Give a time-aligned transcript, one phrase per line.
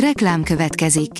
[0.00, 1.10] Reklám következik.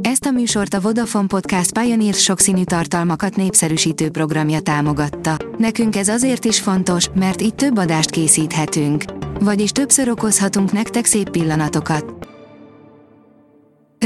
[0.00, 5.36] Ezt a műsort a Vodafone Podcast Pioneer sokszínű tartalmakat népszerűsítő programja támogatta.
[5.58, 9.04] Nekünk ez azért is fontos, mert így több adást készíthetünk.
[9.40, 12.28] Vagyis többször okozhatunk nektek szép pillanatokat.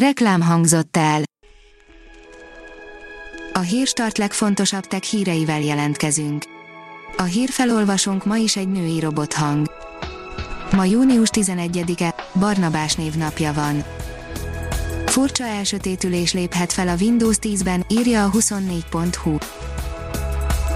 [0.01, 1.23] Reklám hangzott el.
[3.53, 6.43] A hírstart legfontosabb tech híreivel jelentkezünk.
[7.17, 9.78] A hírfelolvasónk ma is egy női robothang.
[10.71, 13.85] Ma június 11-e, Barnabás névnapja van.
[15.07, 19.37] Furcsa elsötétülés léphet fel a Windows 10-ben, írja a 24.hu.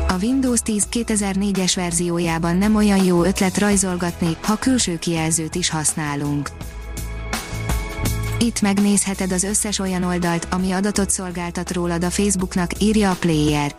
[0.09, 6.51] A Windows 10 2004-es verziójában nem olyan jó ötlet rajzolgatni, ha külső kijelzőt is használunk.
[8.39, 13.75] Itt megnézheted az összes olyan oldalt, ami adatot szolgáltat rólad a Facebooknak, írja a Player.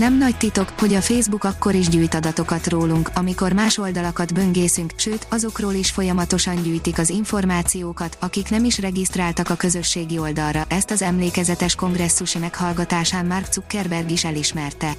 [0.00, 4.92] Nem nagy titok, hogy a Facebook akkor is gyűjt adatokat rólunk, amikor más oldalakat böngészünk,
[4.96, 10.90] sőt, azokról is folyamatosan gyűjtik az információkat, akik nem is regisztráltak a közösségi oldalra, ezt
[10.90, 14.92] az emlékezetes kongresszusi meghallgatásán Mark Zuckerberg is elismerte.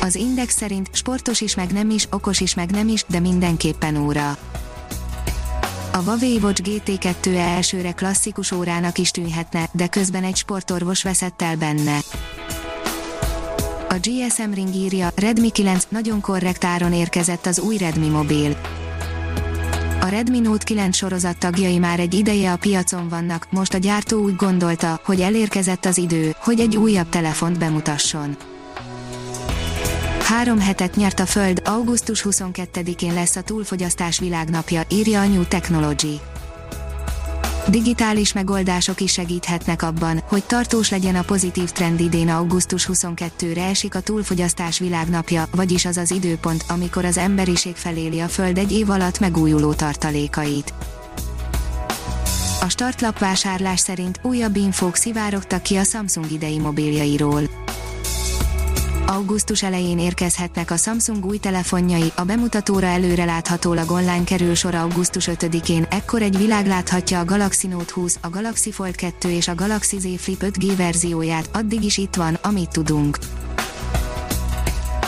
[0.00, 3.96] Az Index szerint sportos is meg nem is, okos is meg nem is, de mindenképpen
[3.96, 4.38] óra.
[5.92, 11.42] A Huawei Watch GT2 -e elsőre klasszikus órának is tűnhetne, de közben egy sportorvos veszett
[11.42, 11.98] el benne.
[13.96, 18.56] A GSM Ring írja, Redmi 9 nagyon korrekt áron érkezett az új Redmi mobil.
[20.00, 24.22] A Redmi Note 9 sorozat tagjai már egy ideje a piacon vannak, most a gyártó
[24.22, 28.36] úgy gondolta, hogy elérkezett az idő, hogy egy újabb telefont bemutasson.
[30.20, 36.20] Három hetet nyert a Föld, augusztus 22-én lesz a túlfogyasztás világnapja, írja a New Technology.
[37.70, 43.94] Digitális megoldások is segíthetnek abban, hogy tartós legyen a pozitív trend idén augusztus 22-re esik
[43.94, 48.90] a túlfogyasztás világnapja, vagyis az az időpont, amikor az emberiség feléli a Föld egy év
[48.90, 50.74] alatt megújuló tartalékait.
[52.60, 57.65] A startlap vásárlás szerint újabb infók szivárogtak ki a Samsung idei mobiljairól
[59.06, 65.86] augusztus elején érkezhetnek a Samsung új telefonjai, a bemutatóra előreláthatólag online kerül sor augusztus 5-én,
[65.90, 69.98] ekkor egy világ láthatja a Galaxy Note 20, a Galaxy Fold 2 és a Galaxy
[69.98, 73.18] Z Flip 5G verzióját, addig is itt van, amit tudunk.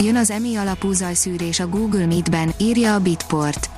[0.01, 3.78] Jön az EMI alapú zajszűrés a Google Meet-ben, írja a Bitport.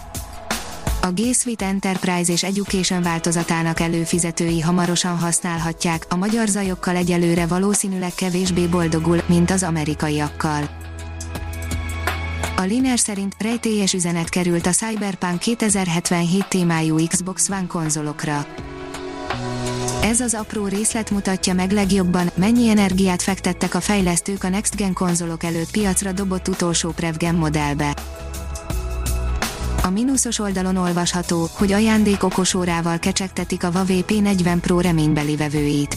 [1.02, 8.14] A G Suite Enterprise és Education változatának előfizetői hamarosan használhatják, a magyar zajokkal egyelőre valószínűleg
[8.14, 10.68] kevésbé boldogul, mint az amerikaiakkal.
[12.56, 18.46] A Liner szerint rejtélyes üzenet került a Cyberpunk 2077 témájú Xbox One konzolokra.
[20.02, 24.92] Ez az apró részlet mutatja meg legjobban, mennyi energiát fektettek a fejlesztők a Next Gen
[24.92, 27.94] konzolok előtt piacra dobott utolsó Prevgen modellbe.
[29.90, 35.96] A mínuszos oldalon olvasható, hogy ajándék okosórával kecsegtetik a Huawei P40 Pro reménybeli vevőit.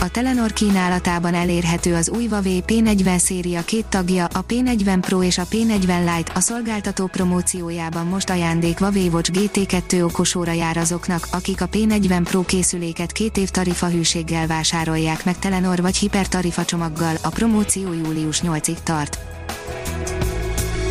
[0.00, 5.38] A Telenor kínálatában elérhető az új Huawei P40 széria két tagja, a P40 Pro és
[5.38, 11.60] a P40 Lite, a szolgáltató promóciójában most ajándék Huawei Watch GT2 okosóra jár azoknak, akik
[11.60, 17.92] a P40 Pro készüléket két év tarifahűséggel vásárolják meg Telenor vagy hipertarifa csomaggal, a promóció
[17.92, 19.18] július 8-ig tart.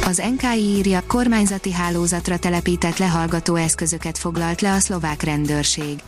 [0.10, 6.00] Az NKI írja, kormányzati hálózatra telepített lehallgató eszközöket foglalt le a szlovák rendőrség.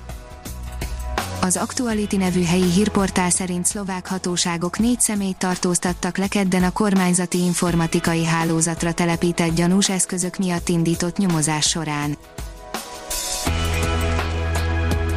[1.42, 7.38] Az Actuality nevű helyi hírportál szerint szlovák hatóságok négy személyt tartóztattak le kedden a kormányzati
[7.38, 12.18] informatikai hálózatra telepített gyanús eszközök miatt indított nyomozás során.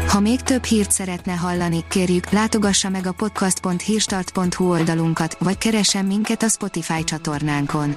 [0.08, 6.42] Ha még több hírt szeretne hallani, kérjük, látogassa meg a podcast.hírstart.hu oldalunkat, vagy keressen minket
[6.42, 7.96] a Spotify csatornánkon